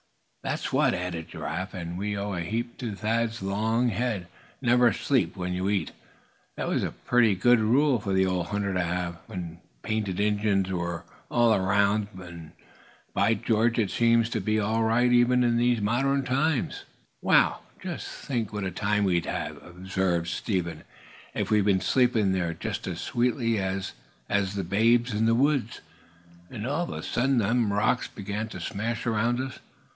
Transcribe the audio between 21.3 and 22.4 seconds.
"if we'd been sleepin'